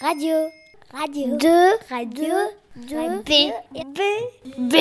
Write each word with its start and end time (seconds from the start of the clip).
Radio. 0.00 0.50
Radio. 0.92 1.38
2. 1.38 1.48
Radio. 1.88 2.34
2. 2.76 3.22
B. 3.24 3.52
B. 3.72 4.00
B. 4.58 4.74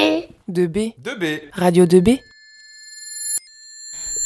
2B. 0.50 0.94
2B. 1.02 1.42
Radio 1.54 1.86
2B. 1.86 2.20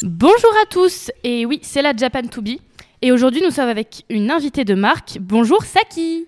Bonjour 0.02 0.50
à 0.60 0.66
tous, 0.66 1.12
et 1.22 1.46
oui, 1.46 1.60
c'est 1.62 1.82
la 1.82 1.94
Japan 1.96 2.22
to 2.22 2.42
be. 2.42 2.58
Et 3.02 3.12
aujourd'hui, 3.12 3.40
nous 3.40 3.52
sommes 3.52 3.68
avec 3.68 4.04
une 4.08 4.32
invitée 4.32 4.64
de 4.64 4.74
marque. 4.74 5.18
Bonjour 5.20 5.62
Saki. 5.62 6.26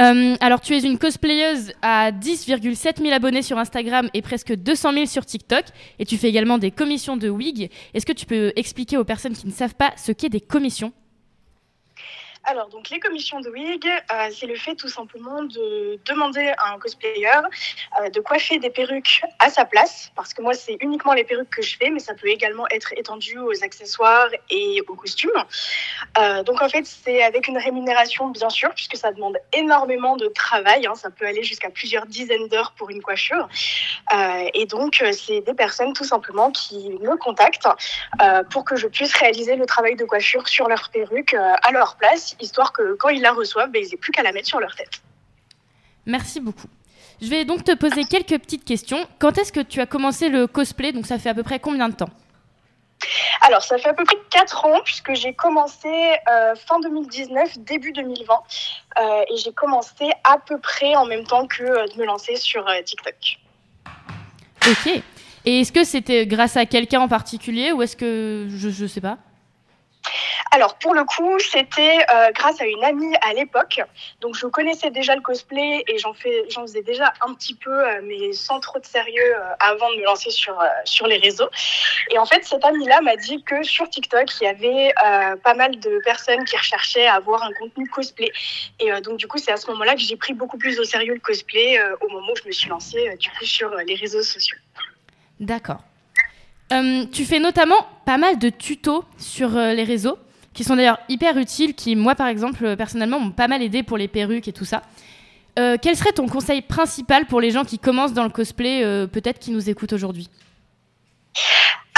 Euh, 0.00 0.36
alors, 0.40 0.60
tu 0.60 0.74
es 0.74 0.80
une 0.80 0.98
cosplayeuse 0.98 1.72
à 1.82 2.12
10,7 2.12 3.02
000 3.02 3.12
abonnés 3.12 3.42
sur 3.42 3.58
Instagram 3.58 4.08
et 4.14 4.22
presque 4.22 4.54
200 4.54 4.92
000 4.92 5.06
sur 5.06 5.26
TikTok. 5.26 5.64
Et 5.98 6.04
tu 6.04 6.16
fais 6.16 6.28
également 6.28 6.58
des 6.58 6.70
commissions 6.70 7.16
de 7.16 7.28
wig. 7.28 7.70
Est-ce 7.94 8.06
que 8.06 8.12
tu 8.12 8.26
peux 8.26 8.52
expliquer 8.54 8.96
aux 8.96 9.04
personnes 9.04 9.34
qui 9.34 9.46
ne 9.46 9.52
savent 9.52 9.74
pas 9.74 9.92
ce 9.96 10.12
qu'est 10.12 10.28
des 10.28 10.40
commissions? 10.40 10.92
Alors, 12.50 12.68
donc, 12.68 12.88
les 12.88 12.98
commissions 12.98 13.40
de 13.40 13.50
wig, 13.50 13.86
euh, 13.86 14.30
c'est 14.32 14.46
le 14.46 14.56
fait 14.56 14.74
tout 14.74 14.88
simplement 14.88 15.42
de 15.42 16.00
demander 16.06 16.54
à 16.56 16.72
un 16.72 16.78
cosplayer 16.78 17.28
euh, 18.00 18.08
de 18.08 18.20
coiffer 18.20 18.58
des 18.58 18.70
perruques 18.70 19.20
à 19.38 19.50
sa 19.50 19.66
place, 19.66 20.10
parce 20.16 20.32
que 20.32 20.40
moi, 20.40 20.54
c'est 20.54 20.78
uniquement 20.80 21.12
les 21.12 21.24
perruques 21.24 21.50
que 21.50 21.60
je 21.60 21.76
fais, 21.76 21.90
mais 21.90 21.98
ça 21.98 22.14
peut 22.14 22.28
également 22.28 22.64
être 22.70 22.94
étendu 22.96 23.38
aux 23.38 23.62
accessoires 23.62 24.28
et 24.48 24.80
aux 24.88 24.94
costumes. 24.94 25.30
Euh, 26.16 26.42
donc, 26.42 26.62
en 26.62 26.70
fait, 26.70 26.86
c'est 26.86 27.22
avec 27.22 27.48
une 27.48 27.58
rémunération, 27.58 28.28
bien 28.28 28.48
sûr, 28.48 28.70
puisque 28.74 28.96
ça 28.96 29.12
demande 29.12 29.36
énormément 29.52 30.16
de 30.16 30.28
travail. 30.28 30.86
hein, 30.86 30.94
ça 30.94 31.10
peut 31.10 31.26
aller 31.26 31.42
jusqu'à 31.42 31.68
plusieurs 31.68 32.06
dizaines 32.06 32.48
d'heures 32.48 32.72
pour 32.72 32.88
une 32.88 33.02
coiffure. 33.02 33.46
Et 34.54 34.64
donc, 34.66 35.04
c'est 35.12 35.42
des 35.42 35.54
personnes 35.54 35.92
tout 35.92 36.04
simplement 36.04 36.50
qui 36.50 36.90
me 37.00 37.16
contactent 37.16 37.68
pour 38.50 38.64
que 38.64 38.76
je 38.76 38.86
puisse 38.86 39.14
réaliser 39.14 39.56
le 39.56 39.66
travail 39.66 39.96
de 39.96 40.04
coiffure 40.04 40.48
sur 40.48 40.66
leur 40.68 40.88
perruque 40.88 41.34
à 41.34 41.70
leur 41.72 41.96
place, 41.96 42.36
histoire 42.42 42.72
que 42.72 42.94
quand 42.94 43.08
ils 43.08 43.22
la 43.22 43.32
reçoivent, 43.32 43.70
ben, 43.70 43.82
ils 43.84 43.90
n'aient 43.90 43.96
plus 43.96 44.12
qu'à 44.12 44.22
la 44.22 44.32
mettre 44.32 44.48
sur 44.48 44.60
leur 44.60 44.74
tête. 44.74 45.02
Merci 46.06 46.40
beaucoup. 46.40 46.68
Je 47.20 47.28
vais 47.28 47.44
donc 47.44 47.64
te 47.64 47.74
poser 47.74 48.04
quelques 48.04 48.38
petites 48.40 48.64
questions. 48.64 49.06
Quand 49.18 49.38
est-ce 49.38 49.52
que 49.52 49.60
tu 49.60 49.80
as 49.80 49.86
commencé 49.86 50.28
le 50.28 50.46
cosplay? 50.46 50.92
Donc, 50.92 51.06
ça 51.06 51.18
fait 51.18 51.28
à 51.28 51.34
peu 51.34 51.42
près 51.42 51.58
combien 51.58 51.88
de 51.88 51.94
temps? 51.94 52.10
Alors, 53.42 53.62
ça 53.62 53.78
fait 53.78 53.88
à 53.88 53.94
peu 53.94 54.04
près 54.04 54.16
4 54.30 54.64
ans, 54.66 54.80
puisque 54.84 55.14
j'ai 55.14 55.32
commencé 55.32 55.88
euh, 55.88 56.54
fin 56.54 56.80
2019, 56.80 57.58
début 57.58 57.92
2020, 57.92 58.34
euh, 58.98 59.22
et 59.30 59.36
j'ai 59.36 59.52
commencé 59.52 60.10
à 60.24 60.38
peu 60.38 60.58
près 60.58 60.94
en 60.96 61.06
même 61.06 61.24
temps 61.24 61.46
que 61.46 61.62
euh, 61.62 61.86
de 61.86 61.98
me 61.98 62.06
lancer 62.06 62.36
sur 62.36 62.64
TikTok. 62.84 63.38
Ok. 64.66 65.02
Et 65.44 65.60
est-ce 65.60 65.72
que 65.72 65.84
c'était 65.84 66.26
grâce 66.26 66.56
à 66.56 66.66
quelqu'un 66.66 67.00
en 67.00 67.08
particulier 67.08 67.72
ou 67.72 67.82
est-ce 67.82 67.96
que 67.96 68.48
je, 68.50 68.70
je 68.70 68.86
sais 68.86 69.00
pas? 69.00 69.18
Alors, 70.50 70.76
pour 70.76 70.94
le 70.94 71.04
coup, 71.04 71.38
c'était 71.38 71.98
euh, 72.12 72.30
grâce 72.32 72.60
à 72.60 72.66
une 72.66 72.82
amie 72.82 73.14
à 73.20 73.34
l'époque. 73.34 73.80
Donc, 74.20 74.34
je 74.34 74.46
connaissais 74.46 74.90
déjà 74.90 75.14
le 75.14 75.20
cosplay 75.20 75.84
et 75.86 75.98
j'en 75.98 76.14
fais, 76.14 76.44
j'en 76.48 76.62
faisais 76.62 76.82
déjà 76.82 77.12
un 77.20 77.34
petit 77.34 77.54
peu, 77.54 77.70
euh, 77.70 78.00
mais 78.04 78.32
sans 78.32 78.58
trop 78.60 78.78
de 78.78 78.86
sérieux 78.86 79.34
euh, 79.34 79.54
avant 79.60 79.90
de 79.90 79.96
me 79.96 80.04
lancer 80.04 80.30
sur, 80.30 80.58
sur 80.84 81.06
les 81.06 81.18
réseaux. 81.18 81.48
Et 82.10 82.18
en 82.18 82.24
fait, 82.24 82.44
cette 82.44 82.64
amie-là 82.64 83.00
m'a 83.02 83.16
dit 83.16 83.42
que 83.42 83.62
sur 83.62 83.88
TikTok, 83.90 84.28
il 84.40 84.44
y 84.44 84.46
avait 84.46 84.94
pas 85.42 85.54
mal 85.54 85.78
de 85.78 86.00
personnes 86.04 86.44
qui 86.44 86.56
recherchaient 86.56 87.06
à 87.06 87.14
avoir 87.14 87.42
un 87.42 87.52
contenu 87.52 87.86
cosplay. 87.88 88.30
Et 88.80 88.90
donc, 89.02 89.18
du 89.18 89.26
coup, 89.26 89.38
c'est 89.38 89.52
à 89.52 89.56
ce 89.56 89.70
moment-là 89.70 89.94
que 89.94 90.00
j'ai 90.00 90.16
pris 90.16 90.32
beaucoup 90.32 90.58
plus 90.58 90.78
au 90.80 90.84
sérieux 90.84 91.14
le 91.14 91.20
cosplay 91.20 91.78
au 92.00 92.08
moment 92.08 92.32
où 92.32 92.36
je 92.36 92.46
me 92.46 92.52
suis 92.52 92.68
lancée 92.68 93.16
du 93.18 93.28
coup 93.30 93.44
sur 93.44 93.70
les 93.74 93.94
réseaux 93.94 94.22
sociaux. 94.22 94.58
D'accord. 95.40 95.82
Tu 96.70 97.24
fais 97.24 97.38
notamment 97.38 97.86
pas 98.04 98.18
mal 98.18 98.38
de 98.38 98.48
tutos 98.48 99.04
sur 99.18 99.50
les 99.50 99.84
réseaux, 99.84 100.18
qui 100.58 100.64
sont 100.64 100.74
d'ailleurs 100.74 100.98
hyper 101.08 101.38
utiles, 101.38 101.72
qui, 101.72 101.94
moi 101.94 102.16
par 102.16 102.26
exemple, 102.26 102.64
euh, 102.64 102.74
personnellement, 102.74 103.20
m'ont 103.20 103.30
pas 103.30 103.46
mal 103.46 103.62
aidé 103.62 103.84
pour 103.84 103.96
les 103.96 104.08
perruques 104.08 104.48
et 104.48 104.52
tout 104.52 104.64
ça. 104.64 104.82
Euh, 105.56 105.76
quel 105.80 105.94
serait 105.94 106.10
ton 106.10 106.26
conseil 106.26 106.62
principal 106.62 107.26
pour 107.26 107.40
les 107.40 107.52
gens 107.52 107.62
qui 107.64 107.78
commencent 107.78 108.12
dans 108.12 108.24
le 108.24 108.30
cosplay, 108.30 108.82
euh, 108.82 109.06
peut-être 109.06 109.38
qui 109.38 109.52
nous 109.52 109.70
écoutent 109.70 109.92
aujourd'hui? 109.92 110.28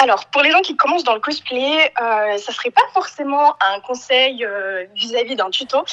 Alors, 0.01 0.25
pour 0.25 0.41
les 0.41 0.49
gens 0.49 0.61
qui 0.61 0.75
commencent 0.75 1.03
dans 1.03 1.13
le 1.13 1.19
cosplay, 1.19 1.93
euh, 2.01 2.37
ça 2.39 2.51
serait 2.51 2.71
pas 2.71 2.81
forcément 2.91 3.55
un 3.61 3.79
conseil 3.81 4.43
euh, 4.43 4.83
vis-à-vis 4.95 5.35
d'un 5.35 5.51
tuto, 5.51 5.85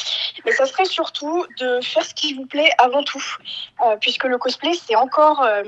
mais 0.47 0.53
ça 0.53 0.65
serait 0.65 0.87
surtout 0.87 1.45
de 1.59 1.79
faire 1.83 2.03
ce 2.03 2.15
qui 2.15 2.33
vous 2.33 2.47
plaît 2.47 2.71
avant 2.79 3.03
tout, 3.03 3.23
Euh, 3.85 3.97
puisque 4.01 4.25
le 4.25 4.39
cosplay 4.39 4.73
c'est 4.73 4.97
encore, 4.97 5.43
euh, 5.43 5.63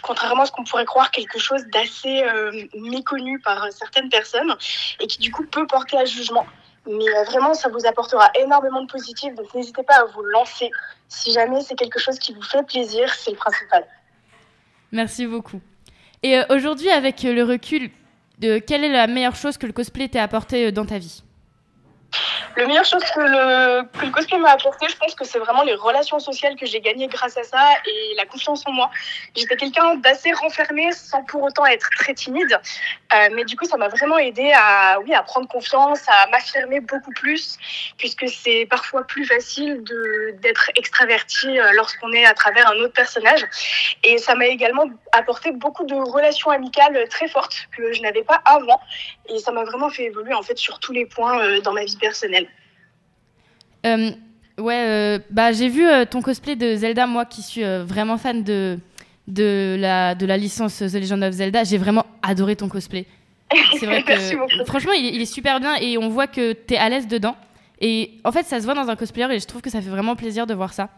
contrairement 0.00 0.44
à 0.44 0.46
ce 0.46 0.52
qu'on 0.52 0.64
pourrait 0.64 0.86
croire, 0.86 1.10
quelque 1.10 1.38
chose 1.38 1.62
d'assez 1.74 2.24
méconnu 2.74 3.38
par 3.40 3.70
certaines 3.70 4.08
personnes 4.08 4.56
et 5.00 5.06
qui 5.06 5.18
du 5.18 5.30
coup 5.30 5.44
peut 5.44 5.66
porter 5.66 5.98
à 5.98 6.06
jugement. 6.06 6.46
Mais 6.86 7.10
vraiment, 7.26 7.52
ça 7.52 7.68
vous 7.68 7.84
apportera 7.86 8.30
énormément 8.44 8.80
de 8.80 8.90
positif, 8.90 9.34
donc 9.34 9.52
n'hésitez 9.54 9.82
pas 9.82 9.96
à 9.96 10.04
vous 10.04 10.22
lancer. 10.22 10.70
Si 11.08 11.32
jamais 11.32 11.60
c'est 11.60 11.74
quelque 11.74 11.98
chose 11.98 12.18
qui 12.18 12.32
vous 12.32 12.42
fait 12.42 12.62
plaisir, 12.62 13.12
c'est 13.12 13.32
le 13.32 13.36
principal. 13.36 13.84
Merci 14.90 15.26
beaucoup. 15.26 15.60
Et 16.24 16.38
euh, 16.38 16.42
aujourd'hui, 16.48 16.88
avec 16.88 17.22
le 17.22 17.44
recul, 17.44 17.90
quelle 18.40 18.82
est 18.82 18.88
la 18.88 19.06
meilleure 19.06 19.36
chose 19.36 19.58
que 19.58 19.66
le 19.66 19.74
cosplay 19.74 20.08
t'ait 20.08 20.18
apporté 20.18 20.66
euh, 20.66 20.72
dans 20.72 20.86
ta 20.86 20.98
vie? 20.98 21.22
Le 22.56 22.66
meilleure 22.66 22.84
chose 22.84 23.02
que 23.02 23.20
le, 23.20 23.82
que 23.98 24.06
le 24.06 24.12
cosplay 24.12 24.38
m'a 24.38 24.50
apporté, 24.50 24.86
je 24.88 24.96
pense 24.96 25.14
que 25.14 25.24
c'est 25.24 25.40
vraiment 25.40 25.62
les 25.62 25.74
relations 25.74 26.20
sociales 26.20 26.54
que 26.54 26.66
j'ai 26.66 26.80
gagnées 26.80 27.08
grâce 27.08 27.36
à 27.36 27.42
ça 27.42 27.72
et 27.86 28.14
la 28.16 28.26
confiance 28.26 28.62
en 28.66 28.72
moi. 28.72 28.90
J'étais 29.34 29.56
quelqu'un 29.56 29.96
d'assez 29.96 30.32
renfermé 30.32 30.92
sans 30.92 31.24
pour 31.24 31.42
autant 31.42 31.66
être 31.66 31.90
très 31.98 32.14
timide. 32.14 32.60
Euh, 33.14 33.28
mais 33.32 33.44
du 33.44 33.56
coup, 33.56 33.64
ça 33.64 33.76
m'a 33.76 33.88
vraiment 33.88 34.18
aidé 34.18 34.52
à, 34.54 34.98
oui, 35.00 35.14
à 35.14 35.22
prendre 35.22 35.48
confiance, 35.48 36.00
à 36.08 36.28
m'affirmer 36.28 36.80
beaucoup 36.80 37.12
plus, 37.12 37.58
puisque 37.98 38.28
c'est 38.28 38.66
parfois 38.70 39.04
plus 39.04 39.24
facile 39.24 39.82
d'être 40.40 40.70
extraverti 40.76 41.58
euh, 41.58 41.72
lorsqu'on 41.72 42.12
est 42.12 42.24
à 42.24 42.34
travers 42.34 42.70
un 42.70 42.76
autre 42.76 42.92
personnage. 42.92 43.44
Et 44.04 44.18
ça 44.18 44.34
m'a 44.36 44.46
également 44.46 44.84
apporté 45.12 45.50
beaucoup 45.50 45.84
de 45.84 45.94
relations 45.94 46.50
amicales 46.50 47.08
très 47.08 47.28
fortes 47.28 47.68
que 47.76 47.92
je 47.92 48.02
n'avais 48.02 48.22
pas 48.22 48.40
avant. 48.44 48.80
Et 49.28 49.38
ça 49.38 49.52
m'a 49.52 49.64
vraiment 49.64 49.90
fait 49.90 50.04
évoluer 50.04 50.34
en 50.34 50.42
fait 50.42 50.58
sur 50.58 50.78
tous 50.78 50.92
les 50.92 51.06
points 51.06 51.40
euh, 51.40 51.60
dans 51.60 51.72
ma 51.72 51.84
vie 51.84 51.96
personnelle. 51.96 52.43
Euh, 53.84 54.10
Ouais, 54.56 54.86
euh, 54.86 55.18
bah, 55.30 55.50
j'ai 55.50 55.68
vu 55.68 55.84
euh, 55.84 56.04
ton 56.04 56.22
cosplay 56.22 56.54
de 56.54 56.76
Zelda, 56.76 57.08
moi 57.08 57.24
qui 57.24 57.42
suis 57.42 57.64
euh, 57.64 57.82
vraiment 57.82 58.16
fan 58.18 58.44
de, 58.44 58.78
de, 59.26 59.74
la, 59.80 60.14
de 60.14 60.26
la 60.26 60.36
licence 60.36 60.76
The 60.78 60.94
Legend 60.94 61.24
of 61.24 61.32
Zelda. 61.32 61.64
J'ai 61.64 61.76
vraiment 61.76 62.06
adoré 62.22 62.54
ton 62.54 62.68
cosplay. 62.68 63.04
C'est 63.80 63.86
vrai 63.86 64.04
que 64.04 64.12
franchement, 64.64 64.92
il, 64.92 65.06
est- 65.06 65.14
il 65.16 65.20
est 65.20 65.26
super 65.26 65.58
bien 65.58 65.74
et 65.80 65.98
on 65.98 66.08
voit 66.08 66.28
que 66.28 66.52
tu 66.52 66.74
es 66.74 66.76
à 66.76 66.88
l'aise 66.88 67.08
dedans. 67.08 67.34
Et 67.80 68.12
en 68.22 68.30
fait, 68.30 68.44
ça 68.44 68.60
se 68.60 68.64
voit 68.64 68.74
dans 68.74 68.88
un 68.88 68.94
cosplayer 68.94 69.34
et 69.34 69.40
je 69.40 69.46
trouve 69.46 69.60
que 69.60 69.70
ça 69.70 69.82
fait 69.82 69.90
vraiment 69.90 70.14
plaisir 70.14 70.46
de 70.46 70.54
voir 70.54 70.72
ça. 70.72 70.88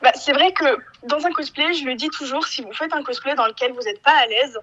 Bah, 0.00 0.12
c'est 0.14 0.32
vrai 0.32 0.52
que 0.52 0.64
dans 1.08 1.26
un 1.26 1.32
cosplay, 1.32 1.74
je 1.74 1.84
le 1.84 1.96
dis 1.96 2.10
toujours, 2.10 2.46
si 2.46 2.62
vous 2.62 2.72
faites 2.72 2.92
un 2.94 3.02
cosplay 3.02 3.34
dans 3.34 3.46
lequel 3.46 3.72
vous 3.72 3.82
n'êtes 3.82 4.02
pas 4.02 4.14
à 4.22 4.26
l'aise, 4.28 4.56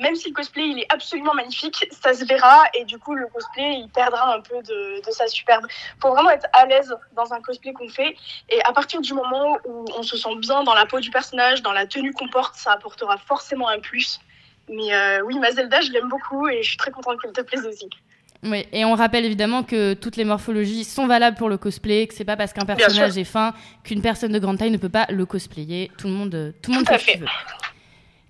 même 0.00 0.16
si 0.16 0.28
le 0.30 0.34
cosplay 0.34 0.66
il 0.68 0.78
est 0.80 0.92
absolument 0.92 1.34
magnifique, 1.34 1.86
ça 2.02 2.14
se 2.14 2.24
verra 2.24 2.62
et 2.78 2.84
du 2.84 2.98
coup 2.98 3.14
le 3.14 3.26
cosplay 3.28 3.74
il 3.74 3.88
perdra 3.88 4.34
un 4.34 4.40
peu 4.40 4.56
de, 4.62 5.06
de 5.06 5.10
sa 5.12 5.26
superbe. 5.28 5.66
Faut 6.00 6.10
vraiment 6.12 6.30
être 6.30 6.46
à 6.52 6.66
l'aise 6.66 6.94
dans 7.14 7.32
un 7.32 7.40
cosplay 7.40 7.72
qu'on 7.72 7.88
fait 7.88 8.16
et 8.48 8.60
à 8.64 8.72
partir 8.72 9.00
du 9.00 9.12
moment 9.14 9.58
où 9.66 9.84
on 9.96 10.02
se 10.02 10.16
sent 10.16 10.34
bien 10.38 10.64
dans 10.64 10.74
la 10.74 10.86
peau 10.86 11.00
du 11.00 11.10
personnage, 11.10 11.62
dans 11.62 11.72
la 11.72 11.86
tenue 11.86 12.12
qu'on 12.12 12.28
porte, 12.28 12.56
ça 12.56 12.72
apportera 12.72 13.16
forcément 13.18 13.68
un 13.68 13.78
plus. 13.80 14.20
Mais 14.68 14.92
euh, 14.94 15.20
oui, 15.24 15.38
ma 15.38 15.50
Zelda, 15.50 15.80
je 15.80 15.90
l'aime 15.92 16.08
beaucoup 16.08 16.48
et 16.48 16.62
je 16.62 16.68
suis 16.68 16.76
très 16.76 16.90
contente 16.90 17.20
qu'elle 17.20 17.32
te 17.32 17.40
plaise 17.42 17.66
aussi. 17.66 17.88
Oui, 18.42 18.66
et 18.72 18.86
on 18.86 18.94
rappelle 18.94 19.26
évidemment 19.26 19.64
que 19.64 19.92
toutes 19.92 20.16
les 20.16 20.24
morphologies 20.24 20.84
sont 20.84 21.06
valables 21.06 21.36
pour 21.36 21.50
le 21.50 21.58
cosplay, 21.58 22.06
que 22.06 22.14
c'est 22.14 22.24
pas 22.24 22.36
parce 22.36 22.54
qu'un 22.54 22.64
personnage 22.64 23.18
est 23.18 23.24
fin 23.24 23.52
qu'une 23.84 24.00
personne 24.00 24.32
de 24.32 24.38
grande 24.38 24.56
taille 24.58 24.70
ne 24.70 24.78
peut 24.78 24.88
pas 24.88 25.06
le 25.10 25.26
cosplayer. 25.26 25.90
Tout 25.98 26.06
le 26.06 26.14
monde, 26.14 26.34
euh, 26.34 26.52
tout 26.62 26.70
le 26.70 26.78
monde 26.78 26.86
Tout 26.86 26.92
fait 26.94 26.98
ce 27.00 27.04
qu'il 27.04 27.14
fait. 27.14 27.20
veut. 27.20 27.26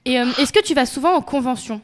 Et 0.05 0.21
euh, 0.21 0.27
est-ce 0.39 0.53
que 0.53 0.63
tu 0.63 0.75
vas 0.75 0.87
souvent 0.87 1.15
aux 1.15 1.23
conventions? 1.23 1.81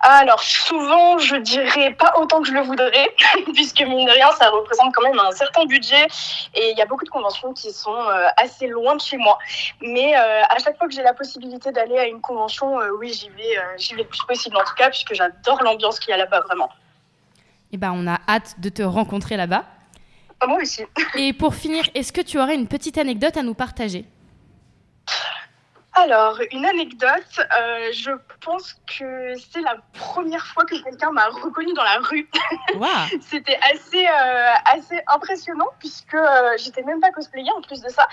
Alors, 0.00 0.42
souvent, 0.42 1.18
je 1.18 1.36
dirais 1.36 1.94
pas 1.94 2.12
autant 2.18 2.42
que 2.42 2.48
je 2.48 2.52
le 2.52 2.62
voudrais, 2.62 3.14
puisque 3.54 3.80
mine 3.82 4.04
de 4.04 4.10
rien, 4.10 4.30
ça 4.32 4.50
représente 4.50 4.92
quand 4.94 5.02
même 5.02 5.18
un 5.18 5.30
certain 5.30 5.64
budget 5.64 6.06
et 6.54 6.70
il 6.72 6.76
y 6.76 6.82
a 6.82 6.86
beaucoup 6.86 7.04
de 7.04 7.10
conventions 7.10 7.52
qui 7.52 7.72
sont 7.72 7.94
euh, 7.94 8.26
assez 8.36 8.66
loin 8.66 8.96
de 8.96 9.00
chez 9.00 9.16
moi. 9.16 9.38
Mais 9.80 10.16
euh, 10.16 10.42
à 10.50 10.58
chaque 10.58 10.76
fois 10.76 10.88
que 10.88 10.94
j'ai 10.94 11.02
la 11.02 11.14
possibilité 11.14 11.70
d'aller 11.70 11.98
à 11.98 12.06
une 12.06 12.20
convention, 12.20 12.80
euh, 12.80 12.90
oui, 12.98 13.12
j'y 13.12 13.28
vais, 13.28 13.56
j'y 13.78 13.94
vais 13.94 14.02
le 14.02 14.08
plus 14.08 14.24
possible 14.26 14.56
en 14.56 14.64
tout 14.64 14.74
cas, 14.76 14.90
puisque 14.90 15.14
j'adore 15.14 15.62
l'ambiance 15.62 16.00
qu'il 16.00 16.10
y 16.10 16.14
a 16.14 16.16
là-bas, 16.16 16.40
vraiment. 16.40 16.70
Eh 17.70 17.76
ben, 17.76 17.92
on 17.94 18.06
a 18.08 18.18
hâte 18.28 18.56
de 18.58 18.68
te 18.68 18.82
rencontrer 18.82 19.36
là-bas. 19.36 19.64
Moi 20.46 20.58
aussi. 20.60 20.82
Et 21.14 21.32
pour 21.32 21.54
finir, 21.54 21.84
est-ce 21.94 22.12
que 22.12 22.20
tu 22.20 22.40
aurais 22.40 22.56
une 22.56 22.66
petite 22.66 22.98
anecdote 22.98 23.36
à 23.36 23.44
nous 23.44 23.54
partager? 23.54 24.04
Alors, 25.94 26.38
une 26.52 26.64
anecdote, 26.64 27.38
euh, 27.38 27.90
je 27.92 28.12
pense 28.42 28.74
que 28.86 29.34
c'est 29.52 29.60
la 29.60 29.76
première 29.92 30.46
fois 30.46 30.64
que 30.64 30.82
quelqu'un 30.82 31.10
m'a 31.12 31.26
reconnue 31.28 31.74
dans 31.74 31.84
la 31.84 31.98
rue. 31.98 32.30
Waouh 32.76 32.88
C'était 33.20 33.58
assez, 33.70 34.06
euh, 34.06 34.50
assez 34.64 35.02
impressionnant 35.08 35.68
puisque 35.78 36.14
euh, 36.14 36.56
j'étais 36.56 36.82
même 36.82 37.00
pas 37.00 37.10
cosplayer 37.10 37.50
en 37.50 37.60
plus 37.60 37.82
de 37.82 37.90
ça. 37.90 38.08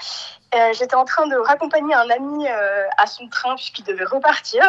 Euh, 0.55 0.73
j'étais 0.73 0.95
en 0.95 1.05
train 1.05 1.25
de 1.27 1.37
raccompagner 1.37 1.93
un 1.93 2.09
ami 2.09 2.47
euh, 2.49 2.83
à 2.97 3.07
son 3.07 3.29
train 3.29 3.55
puisqu'il 3.55 3.85
devait 3.85 4.03
repartir. 4.05 4.61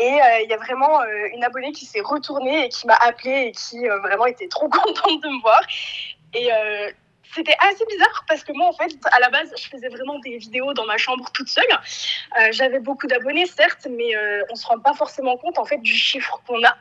Et 0.00 0.20
euh, 0.20 0.40
il 0.42 0.50
y 0.50 0.52
a 0.52 0.58
vraiment 0.58 1.00
une 1.32 1.44
abonnée 1.44 1.70
qui 1.70 1.86
s'est 1.86 2.00
retournée 2.00 2.64
et 2.64 2.68
qui 2.70 2.88
m'a 2.88 2.94
appelée 2.94 3.46
et 3.48 3.52
qui 3.52 3.88
euh, 3.88 4.00
vraiment 4.00 4.26
était 4.26 4.48
trop 4.48 4.68
contente 4.68 5.22
de 5.22 5.28
me 5.28 5.40
voir. 5.42 5.60
Et 6.34 6.52
euh, 6.52 6.90
c'était 7.34 7.56
assez 7.60 7.84
bizarre 7.86 8.24
parce 8.28 8.42
que 8.44 8.52
moi, 8.52 8.68
en 8.68 8.72
fait, 8.72 8.90
à 9.12 9.20
la 9.20 9.30
base, 9.30 9.52
je 9.56 9.68
faisais 9.68 9.88
vraiment 9.88 10.18
des 10.20 10.38
vidéos 10.38 10.72
dans 10.74 10.86
ma 10.86 10.96
chambre 10.96 11.30
toute 11.32 11.48
seule. 11.48 11.64
Euh, 12.40 12.48
J'avais 12.52 12.80
beaucoup 12.80 13.06
d'abonnés, 13.06 13.46
certes, 13.46 13.86
mais 13.90 14.16
euh, 14.16 14.42
on 14.50 14.54
se 14.54 14.66
rend 14.66 14.78
pas 14.78 14.94
forcément 14.94 15.36
compte 15.36 15.58
en 15.58 15.64
fait 15.64 15.78
du 15.78 15.92
chiffre 15.92 16.40
qu'on 16.46 16.62
a. 16.64 16.76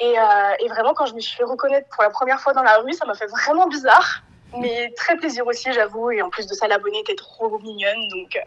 Et, 0.00 0.18
euh, 0.18 0.64
et 0.64 0.68
vraiment, 0.68 0.94
quand 0.94 1.06
je 1.06 1.14
me 1.14 1.20
suis 1.20 1.36
fait 1.36 1.44
reconnaître 1.44 1.88
pour 1.88 2.02
la 2.02 2.10
première 2.10 2.40
fois 2.40 2.52
dans 2.52 2.62
la 2.62 2.78
rue, 2.78 2.92
ça 2.92 3.04
m'a 3.06 3.14
fait 3.14 3.26
vraiment 3.26 3.66
bizarre, 3.66 4.22
mais 4.58 4.92
très 4.96 5.16
plaisir 5.16 5.46
aussi, 5.46 5.72
j'avoue. 5.72 6.10
Et 6.10 6.22
en 6.22 6.30
plus 6.30 6.46
de 6.46 6.54
ça, 6.54 6.68
l'abonnée 6.68 7.00
était 7.00 7.16
trop 7.16 7.58
mignonne, 7.58 8.08
donc, 8.10 8.38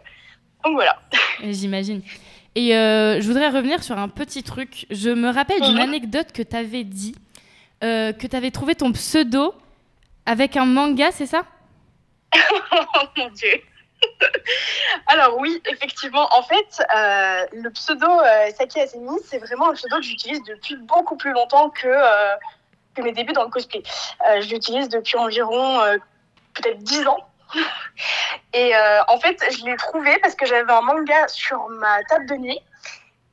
donc 0.64 0.74
voilà. 0.74 0.98
J'imagine. 1.42 2.02
Et 2.54 2.70
je 2.72 3.26
voudrais 3.26 3.48
revenir 3.48 3.82
sur 3.82 3.98
un 3.98 4.08
petit 4.08 4.42
truc. 4.42 4.86
Je 4.90 5.10
me 5.10 5.30
rappelle 5.30 5.60
d'une 5.60 5.74
Mhm. 5.74 5.80
anecdote 5.80 6.32
que 6.32 6.42
tu 6.42 6.56
avais 6.56 6.84
dit, 6.84 7.14
que 7.80 8.26
tu 8.26 8.36
avais 8.36 8.50
trouvé 8.50 8.74
ton 8.74 8.92
pseudo 8.92 9.54
avec 10.26 10.56
un 10.56 10.64
manga, 10.64 11.10
c'est 11.10 11.26
ça? 11.26 11.44
Oh 12.34 13.06
mon 13.16 13.28
dieu. 13.30 13.62
Alors 15.06 15.38
oui, 15.38 15.62
effectivement, 15.70 16.28
en 16.32 16.42
fait, 16.42 16.82
euh, 16.94 17.46
le 17.52 17.70
pseudo 17.70 18.06
euh, 18.06 18.50
Saki 18.56 18.80
Asemi, 18.80 19.18
c'est 19.24 19.38
vraiment 19.38 19.70
un 19.70 19.74
pseudo 19.74 19.96
que 19.96 20.02
j'utilise 20.02 20.42
depuis 20.44 20.76
beaucoup 20.76 21.16
plus 21.16 21.32
longtemps 21.32 21.70
que, 21.70 21.86
euh, 21.86 22.34
que 22.94 23.02
mes 23.02 23.12
débuts 23.12 23.32
dans 23.32 23.44
le 23.44 23.50
cosplay. 23.50 23.82
Euh, 24.28 24.40
je 24.40 24.50
l'utilise 24.50 24.88
depuis 24.88 25.16
environ 25.16 25.80
peut-être 26.54 26.78
10 26.78 27.06
ans. 27.06 27.28
Et 28.54 28.72
en 29.08 29.18
fait, 29.18 29.42
je 29.50 29.64
l'ai 29.64 29.76
trouvé 29.76 30.18
parce 30.20 30.34
que 30.34 30.46
j'avais 30.46 30.72
un 30.72 30.80
manga 30.80 31.28
sur 31.28 31.68
ma 31.68 32.02
table 32.04 32.26
de 32.26 32.36
nuit. 32.36 32.60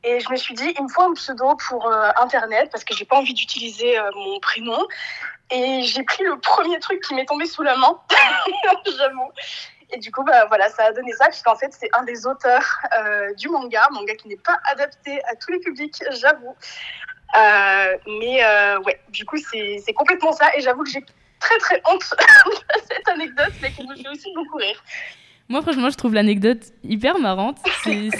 Et 0.03 0.19
je 0.19 0.29
me 0.31 0.37
suis 0.37 0.53
dit, 0.53 0.73
il 0.77 0.83
me 0.83 0.87
faut 0.87 1.01
un 1.01 1.13
pseudo 1.13 1.55
pour 1.67 1.87
euh, 1.87 2.09
Internet 2.17 2.69
parce 2.71 2.83
que 2.83 2.95
j'ai 2.95 3.05
pas 3.05 3.17
envie 3.17 3.33
d'utiliser 3.33 3.99
euh, 3.99 4.09
mon 4.15 4.39
prénom. 4.39 4.87
Et 5.51 5.81
j'ai 5.83 6.03
pris 6.03 6.23
le 6.23 6.39
premier 6.39 6.79
truc 6.79 7.01
qui 7.03 7.15
m'est 7.15 7.25
tombé 7.25 7.45
sous 7.45 7.63
la 7.63 7.75
main, 7.75 7.99
j'avoue. 8.97 9.31
Et 9.91 9.97
du 9.97 10.11
coup, 10.11 10.23
bah, 10.23 10.45
voilà, 10.45 10.69
ça 10.69 10.85
a 10.85 10.91
donné 10.91 11.11
ça, 11.13 11.25
puisqu'en 11.25 11.55
fait, 11.55 11.73
c'est 11.73 11.89
un 11.97 12.03
des 12.03 12.27
auteurs 12.27 12.77
euh, 12.99 13.33
du 13.33 13.49
manga, 13.49 13.87
manga 13.91 14.13
qui 14.15 14.27
n'est 14.27 14.37
pas 14.37 14.59
adapté 14.71 15.19
à 15.25 15.35
tous 15.35 15.51
les 15.51 15.59
publics, 15.59 16.03
j'avoue. 16.11 16.55
Mais 18.05 18.43
ouais, 18.85 19.01
du 19.09 19.25
coup, 19.25 19.37
c'est 19.37 19.93
complètement 19.93 20.31
ça. 20.31 20.55
Et 20.55 20.61
j'avoue 20.61 20.83
que 20.83 20.91
j'ai 20.91 21.03
très 21.39 21.57
très 21.57 21.81
honte 21.89 22.01
de 22.75 22.81
cette 22.87 23.07
anecdote, 23.07 23.53
mais 23.61 23.71
qui 23.71 23.87
me 23.87 23.95
fait 23.95 24.09
aussi 24.09 24.31
beaucoup 24.35 24.57
rire. 24.57 24.81
Moi, 25.49 25.61
franchement, 25.63 25.89
je 25.89 25.97
trouve 25.97 26.13
l'anecdote 26.13 26.59
hyper 26.83 27.17
marrante. 27.19 27.57
Il, 27.87 28.11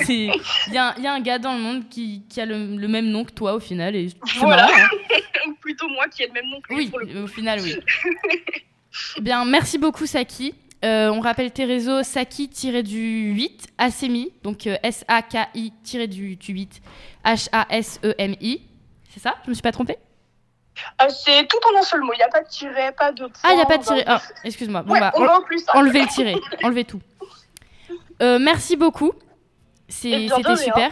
y 0.72 0.78
a 0.78 0.88
un, 0.90 0.96
il 0.98 1.04
y 1.04 1.08
a 1.08 1.14
un 1.14 1.20
gars 1.20 1.38
dans 1.38 1.54
le 1.54 1.60
monde 1.60 1.88
qui, 1.90 2.24
qui 2.28 2.42
a 2.42 2.46
le, 2.46 2.76
le 2.76 2.88
même 2.88 3.06
nom 3.10 3.24
que 3.24 3.32
toi 3.32 3.54
au 3.54 3.60
final. 3.60 3.96
Et 3.96 4.08
Voilà. 4.38 4.66
marrant, 4.66 4.74
hein. 4.80 4.90
Ou 5.48 5.54
plutôt 5.54 5.88
moi 5.90 6.08
qui 6.08 6.24
ai 6.24 6.28
le 6.28 6.34
même 6.34 6.50
nom 6.50 6.60
que 6.62 6.74
Oui, 6.74 6.92
au 7.24 7.28
final, 7.28 7.60
oui. 7.62 7.76
Eh 9.18 9.22
Bien, 9.22 9.46
merci 9.46 9.78
beaucoup, 9.78 10.08
Saki. 10.08 10.56
Euh, 10.84 11.10
on 11.12 11.20
rappelle 11.20 11.52
tes 11.52 11.66
réseaux 11.66 12.02
Saki-du-8, 12.04 13.66
Asemi, 13.78 14.32
donc 14.44 14.66
euh, 14.66 14.78
S-A-K-I-du-8, 14.82 16.70
H-A-S-E-M-I. 17.26 18.62
C'est 19.14 19.20
ça? 19.20 19.36
Je 19.46 19.50
me 19.50 19.54
suis 19.54 19.62
pas 19.62 19.72
trompée? 19.74 19.98
Euh, 21.02 21.10
c'est 21.10 21.48
tout 21.48 21.58
en 21.74 21.80
un 21.80 21.84
seul 21.84 22.02
mot, 22.02 22.12
il 22.14 22.18
n'y 22.18 22.24
a 22.24 22.28
pas 22.30 22.42
de 22.42 22.48
tiret, 22.48 22.92
pas 22.92 23.12
de 23.12 23.24
point. 23.24 23.32
Ah, 23.44 23.50
il 23.52 23.56
n'y 23.58 23.62
a 23.62 23.66
pas 23.66 23.78
de 23.78 23.84
au 23.84 24.04
Ah, 24.08 24.22
excuse-moi. 24.44 24.82
Bon, 24.84 24.94
Ouais, 24.94 25.00
bah, 25.00 25.12
on 25.16 25.24
en- 25.24 25.28
va 25.40 25.42
plus. 25.42 25.62
hein. 25.68 25.72
enlevez 25.80 26.02
le 26.02 26.08
tiré. 26.08 26.36
Enlevez 26.64 26.86
tout. 26.86 27.02
Euh, 28.22 28.38
merci 28.40 28.76
beaucoup. 28.76 29.12
De 29.12 29.94
C'était 29.94 30.56
super. 30.58 30.92